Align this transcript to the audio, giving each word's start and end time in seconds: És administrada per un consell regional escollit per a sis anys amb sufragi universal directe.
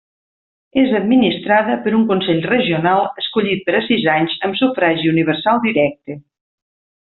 És 0.83 0.93
administrada 0.99 1.75
per 1.83 1.93
un 1.97 2.07
consell 2.13 2.41
regional 2.53 3.03
escollit 3.25 3.63
per 3.69 3.77
a 3.81 3.85
sis 3.91 4.09
anys 4.17 4.37
amb 4.49 4.61
sufragi 4.65 5.15
universal 5.15 5.63
directe. 5.71 6.21